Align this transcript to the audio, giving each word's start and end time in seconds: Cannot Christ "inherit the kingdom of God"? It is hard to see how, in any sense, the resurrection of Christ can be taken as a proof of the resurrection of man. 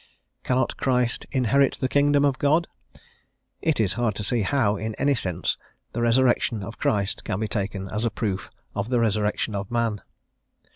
Cannot 0.43 0.77
Christ 0.77 1.27
"inherit 1.31 1.75
the 1.75 1.87
kingdom 1.87 2.25
of 2.25 2.39
God"? 2.39 2.67
It 3.61 3.79
is 3.79 3.93
hard 3.93 4.15
to 4.15 4.23
see 4.23 4.41
how, 4.41 4.75
in 4.75 4.95
any 4.95 5.13
sense, 5.13 5.59
the 5.93 6.01
resurrection 6.01 6.63
of 6.63 6.79
Christ 6.79 7.23
can 7.23 7.39
be 7.39 7.47
taken 7.47 7.87
as 7.87 8.03
a 8.03 8.09
proof 8.09 8.49
of 8.73 8.89
the 8.89 8.99
resurrection 8.99 9.53
of 9.53 9.69
man. 9.69 10.01